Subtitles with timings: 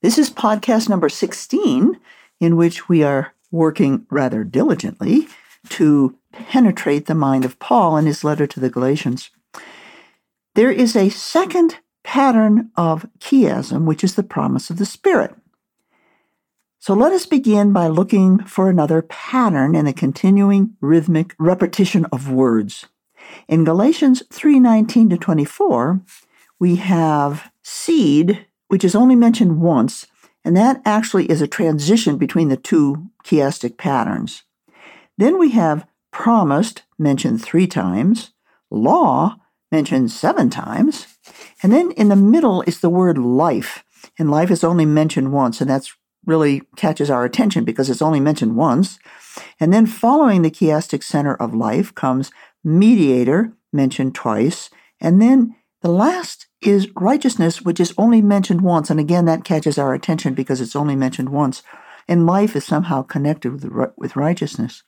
[0.00, 1.98] This is podcast number 16,
[2.38, 5.26] in which we are working rather diligently
[5.70, 9.30] to penetrate the mind of Paul in his letter to the Galatians.
[10.54, 15.34] There is a second pattern of chiasm, which is the promise of the Spirit.
[16.78, 22.30] So let us begin by looking for another pattern in the continuing rhythmic repetition of
[22.30, 22.86] words.
[23.48, 26.00] In Galatians 3:19 to 24,
[26.60, 30.06] we have seed which is only mentioned once,
[30.44, 34.44] and that actually is a transition between the two chiastic patterns.
[35.16, 38.30] Then we have promised, mentioned three times,
[38.70, 39.36] law,
[39.70, 41.18] mentioned seven times,
[41.62, 43.84] and then in the middle is the word life,
[44.18, 45.94] and life is only mentioned once, and that's
[46.26, 48.98] really catches our attention because it's only mentioned once.
[49.58, 52.30] And then following the chiastic center of life comes
[52.62, 58.90] mediator, mentioned twice, and then the last is righteousness, which is only mentioned once.
[58.90, 61.62] And again, that catches our attention because it's only mentioned once.
[62.08, 64.82] And life is somehow connected with, with righteousness.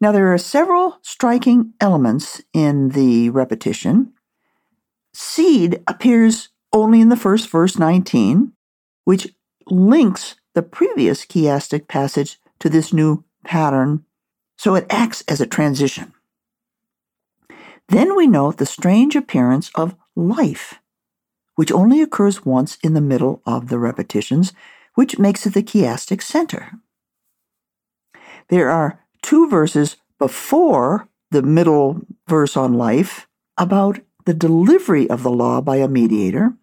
[0.00, 4.14] Now, there are several striking elements in the repetition.
[5.12, 8.52] Seed appears only in the first verse 19,
[9.04, 9.28] which
[9.66, 14.04] links the previous chiastic passage to this new pattern,
[14.56, 16.12] so it acts as a transition.
[17.90, 20.80] Then we note the strange appearance of life,
[21.56, 24.52] which only occurs once in the middle of the repetitions,
[24.94, 26.78] which makes it the chiastic center.
[28.48, 35.30] There are two verses before the middle verse on life about the delivery of the
[35.30, 36.54] law by a mediator,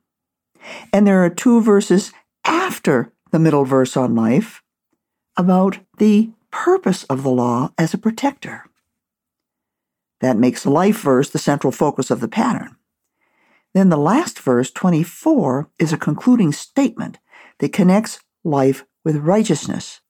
[0.94, 2.14] and there are two verses
[2.46, 4.64] after the middle verse on life
[5.36, 8.67] about the purpose of the law as a protector.
[10.22, 12.76] That makes the life verse the central focus of the pattern.
[13.74, 17.20] Then the last verse, 24, is a concluding statement
[17.60, 20.02] that connects life with righteousness,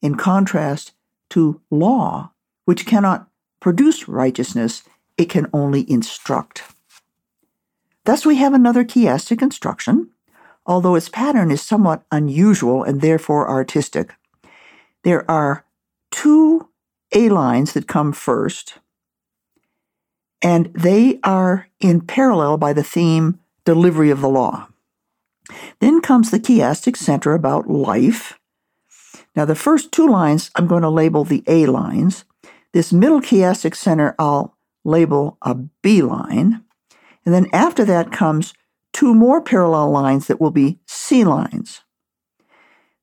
[0.00, 0.92] in contrast
[1.30, 2.32] to law,
[2.64, 3.28] which cannot
[3.60, 4.84] produce righteousness,
[5.16, 6.62] it can only instruct.
[8.04, 10.10] Thus, we have another chiastic instruction,
[10.64, 14.14] although its pattern is somewhat unusual and therefore artistic.
[15.02, 15.64] There are
[16.10, 16.68] two
[17.12, 18.78] A lines that come first,
[20.42, 24.68] and they are in parallel by the theme delivery of the law.
[25.80, 28.38] Then comes the chiastic center about life.
[29.34, 32.24] Now, the first two lines I'm going to label the A lines.
[32.72, 36.62] This middle chiastic center I'll label a B line.
[37.24, 38.54] And then after that comes
[38.92, 41.82] two more parallel lines that will be C lines.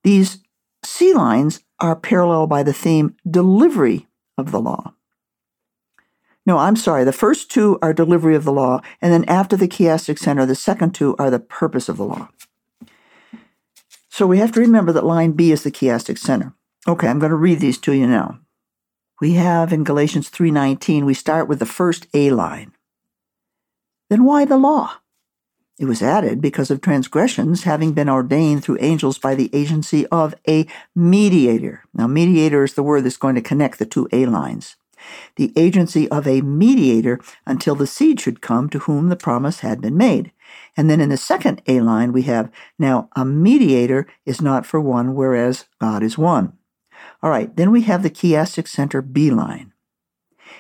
[0.03, 0.39] These
[0.83, 4.07] C lines are parallel by the theme delivery
[4.38, 4.94] of the law.
[6.46, 7.04] No, I'm sorry.
[7.04, 10.56] The first two are delivery of the law, and then after the chiastic center, the
[10.56, 12.30] second two are the purpose of the law.
[14.09, 16.54] So we have to remember that line B is the chiastic center.
[16.88, 18.40] Okay, I'm going to read these to you now.
[19.22, 22.74] We have in Galatians 3:19, we start with the first A line.
[24.10, 24.98] Then why the law?
[25.80, 30.36] It was added because of transgressions having been ordained through angels by the agency of
[30.48, 31.86] a mediator.
[31.94, 34.75] Now, mediator is the word that's going to connect the two A lines
[35.36, 39.81] the agency of a mediator until the seed should come to whom the promise had
[39.81, 40.31] been made.
[40.78, 44.80] And then in the second A line, we have now a mediator is not for
[44.80, 46.53] one, whereas God is one.
[47.22, 49.74] All right, then we have the chiastic center B line.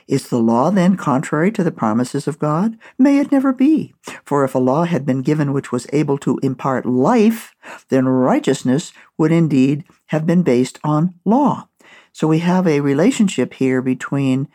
[0.07, 2.77] Is the law then contrary to the promises of God?
[2.97, 3.93] May it never be.
[4.25, 7.53] For if a law had been given which was able to impart life,
[7.89, 11.69] then righteousness would indeed have been based on law.
[12.13, 14.47] So we have a relationship here between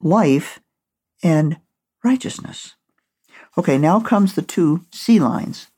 [0.00, 0.60] life
[1.22, 1.58] and
[2.02, 2.74] righteousness.
[3.56, 5.68] Okay, now comes the two C lines.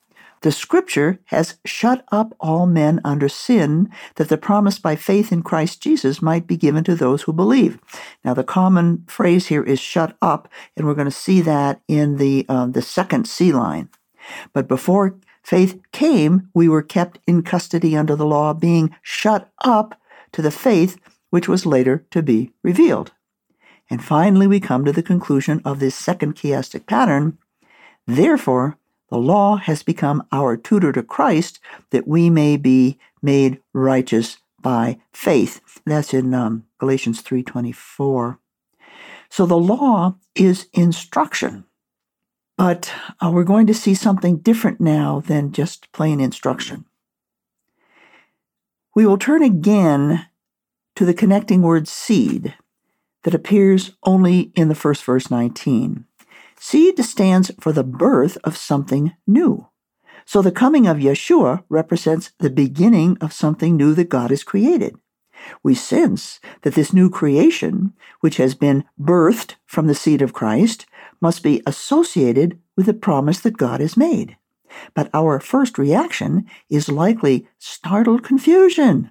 [0.43, 5.43] The scripture has shut up all men under sin, that the promise by faith in
[5.43, 7.79] Christ Jesus might be given to those who believe.
[8.25, 12.19] Now, the common phrase here is shut up, and we're going to see that in
[12.19, 13.89] the, uh, the second C line.
[14.53, 19.99] But before faith came, we were kept in custody under the law, being shut up
[20.33, 20.99] to the faith
[21.35, 23.11] which was later to be revealed.
[23.91, 27.39] And finally, we come to the conclusion of this second chiastic pattern.
[28.07, 28.79] Therefore,
[29.11, 31.59] the law has become our tutor to Christ
[31.91, 35.61] that we may be made righteous by faith.
[35.85, 38.39] That's in um, Galatians 3:24.
[39.29, 41.65] So the law is instruction.
[42.57, 46.85] But uh, we're going to see something different now than just plain instruction.
[48.95, 50.29] We will turn again
[50.97, 52.55] to the connecting word seed
[53.25, 56.05] that appears only in the first verse 19.
[56.57, 59.69] Seed stands for the birth of something new.
[60.25, 64.97] So the coming of Yeshua represents the beginning of something new that God has created.
[65.63, 70.87] We sense that this new creation, which has been birthed from the seed of Christ,
[71.21, 74.37] must be associated with the promise that God has made.
[74.95, 79.11] But our first reaction is likely startled confusion.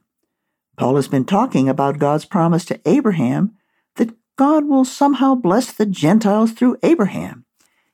[0.77, 3.55] Paul has been talking about God's promise to Abraham
[3.95, 7.45] that God will somehow bless the Gentiles through Abraham.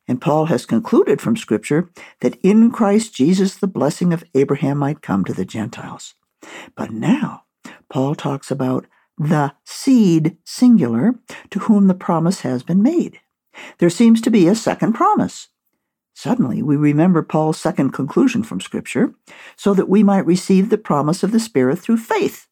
[0.08, 1.90] And Paul has concluded from Scripture
[2.22, 6.16] that in Christ Jesus the blessing of Abraham might come to the Gentiles.
[6.76, 7.44] But now,
[7.90, 8.88] Paul talks about
[9.18, 11.16] the seed singular
[11.52, 13.20] to whom the promise has been made.
[13.80, 15.50] There seems to be a second promise.
[16.14, 19.14] Suddenly, we remember Paul's second conclusion from Scripture,
[19.56, 22.48] so that we might receive the promise of the Spirit through faith.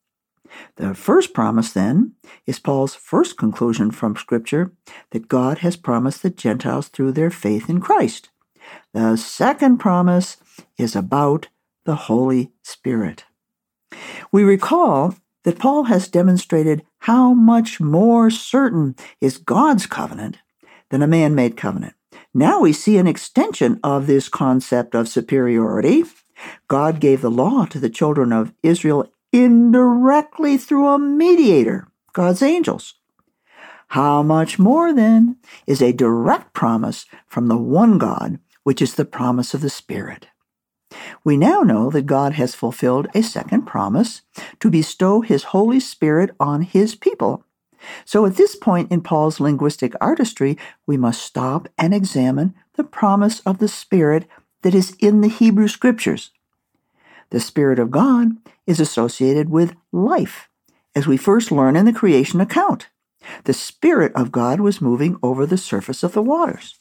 [0.76, 2.14] The first promise, then,
[2.46, 4.74] is Paul's first conclusion from Scripture
[5.12, 8.30] that God has promised the Gentiles through their faith in Christ.
[8.94, 10.38] The second promise
[10.78, 11.48] is about
[11.86, 13.26] the Holy Spirit.
[14.32, 20.40] We recall that Paul has demonstrated how much more certain is God's covenant
[20.90, 21.94] than a man made covenant.
[22.34, 26.04] Now we see an extension of this concept of superiority.
[26.68, 32.96] God gave the law to the children of Israel indirectly through a mediator, God's angels.
[33.90, 39.06] How much more, then, is a direct promise from the one God, which is the
[39.06, 40.28] promise of the Spirit?
[41.24, 44.22] We now know that God has fulfilled a second promise
[44.60, 47.46] to bestow His Holy Spirit on His people.
[48.06, 53.40] So at this point in Paul's linguistic artistry, we must stop and examine the promise
[53.42, 54.28] of the Spirit
[54.64, 56.32] that is in the Hebrew Scriptures.
[57.30, 58.30] The Spirit of God
[58.66, 60.50] is associated with life,
[60.96, 62.90] as we first learn in the creation account.
[63.44, 66.80] The Spirit of God was moving over the surface of the waters.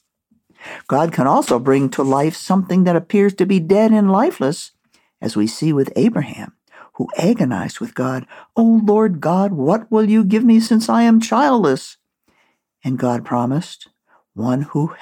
[0.87, 4.73] God can also bring to life something that appears to be dead and lifeless,
[5.21, 6.53] as we see with Abraham,
[6.95, 11.21] who agonized with God, O Lord God, what will you give me since I am
[11.21, 11.97] childless?
[12.85, 13.89] And God promised,
[14.35, 14.95] One who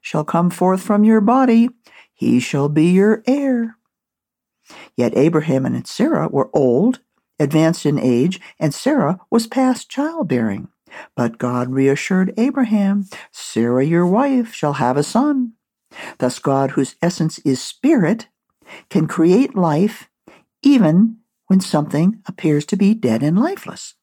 [0.00, 1.70] shall come forth from your body,
[2.12, 3.76] he shall be your heir.
[5.00, 7.00] Yet Abraham and Sarah were old,
[7.38, 10.68] advanced in age, and Sarah was past childbearing.
[11.16, 15.54] But God reassured Abraham, Sarah your wife shall have a son.
[16.18, 18.28] Thus, God, whose essence is spirit,
[18.90, 20.10] can create life
[20.62, 21.16] even
[21.46, 23.94] when something appears to be dead and lifeless.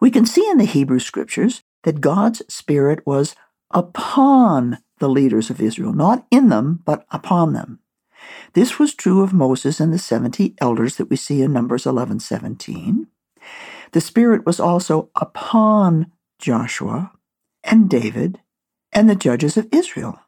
[0.00, 3.34] We can see in the Hebrew scriptures that God's spirit was
[3.72, 7.80] upon the leaders of Israel, not in them, but upon them.
[8.54, 12.20] This was true of Moses and the 70 elders that we see in Numbers 11
[12.20, 13.06] 17.
[13.92, 17.12] The Spirit was also upon Joshua
[17.64, 18.40] and David
[18.92, 20.18] and the judges of Israel.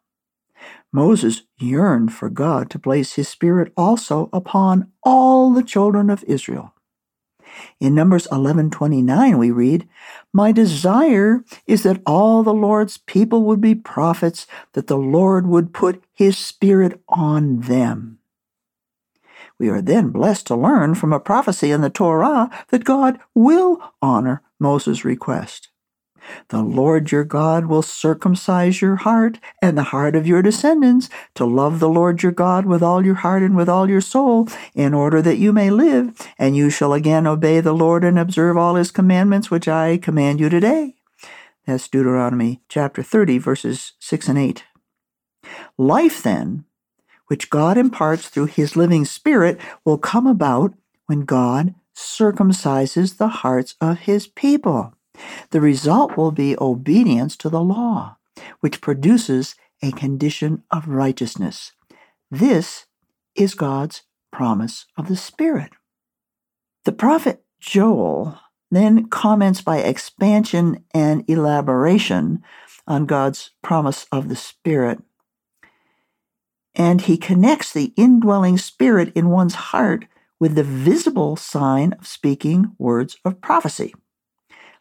[0.93, 6.75] Moses yearned for God to place his Spirit also upon all the children of Israel.
[7.81, 9.89] In Numbers 11:29 we read,
[10.33, 15.73] "My desire is that all the Lord's people would be prophets, that the Lord would
[15.73, 18.19] put his spirit on them."
[19.59, 23.81] We are then blessed to learn from a prophecy in the Torah that God will
[24.01, 25.68] honor Moses' request.
[26.49, 31.45] The Lord your God will circumcise your heart and the heart of your descendants to
[31.45, 34.95] love the Lord your God with all your heart and with all your soul, in
[34.95, 38.75] order that you may live, and you shall again obey the Lord and observe all
[38.75, 40.97] his commandments which I command you today.
[41.67, 44.65] That's Deuteronomy chapter 30, verses 6 and 8.
[45.77, 46.65] Life, then,
[47.27, 50.75] which God imparts through his living spirit, will come about
[51.07, 54.95] when God circumcises the hearts of his people.
[55.51, 58.17] The result will be obedience to the law,
[58.61, 61.73] which produces a condition of righteousness.
[62.31, 62.87] This
[63.35, 65.71] is God's promise of the Spirit.
[66.85, 68.39] The prophet Joel
[68.71, 72.43] then comments by expansion and elaboration
[72.87, 75.01] on God's promise of the Spirit
[76.79, 80.07] and he connects the indwelling spirit in one's heart
[80.39, 83.93] with the visible sign of speaking words of prophecy.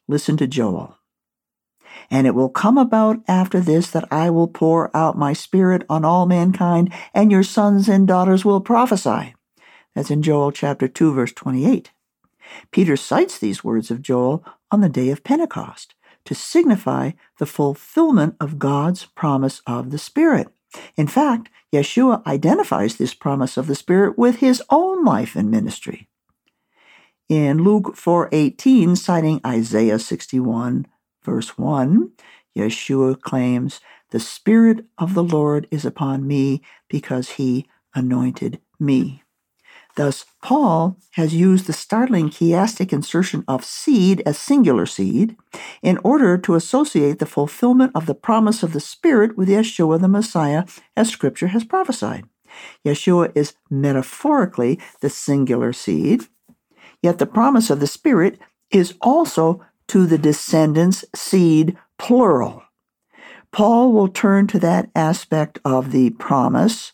[0.08, 0.98] Listen to Joel.
[2.10, 6.06] And it will come about after this that I will pour out my spirit on
[6.06, 9.36] all mankind, and your sons and daughters will prophesy.
[9.96, 11.92] That's in Joel chapter 2, verse 28.
[12.72, 15.96] Peter cites these words of Joel on the day of Pentecost
[16.26, 20.48] to signify the fulfillment of God's promise of the Spirit.
[20.96, 26.08] In fact, Yeshua identifies this promise of the Spirit with his own life and ministry.
[27.30, 30.88] In Luke 4:18, citing Isaiah 61
[31.24, 32.12] verse 1,
[32.56, 33.82] Yeshua claims,
[34.12, 39.24] "The Spirit of the Lord is upon me because he anointed me.
[39.98, 45.36] Thus, Paul has used the startling chiastic insertion of seed as singular seed
[45.82, 50.08] in order to associate the fulfillment of the promise of the Spirit with Yeshua the
[50.08, 50.64] Messiah,
[50.96, 52.24] as Scripture has prophesied.
[52.86, 56.28] Yeshua is metaphorically the singular seed,
[57.02, 58.40] yet the promise of the Spirit
[58.72, 62.64] is also to the descendants' seed, plural.
[63.52, 66.92] Paul will turn to that aspect of the promise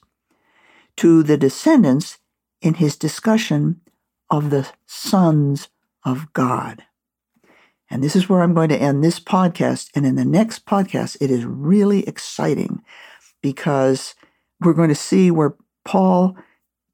[0.97, 2.19] to the descendants
[2.61, 3.81] in his discussion
[4.29, 5.69] of the sons
[6.05, 6.83] of God.
[7.89, 9.89] And this is where I'm going to end this podcast.
[9.95, 12.81] And in the next podcast, it is really exciting
[13.41, 14.15] because
[14.61, 15.55] we're going to see where
[15.85, 16.35] Paul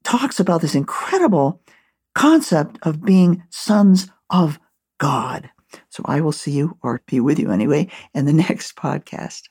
[0.04, 1.62] talks about this incredible
[2.20, 4.60] concept of being sons of
[5.00, 5.50] God.
[5.90, 9.44] So I will see you, or be with you anyway, in the next podcast.